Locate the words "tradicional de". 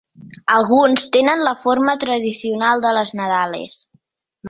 2.07-2.97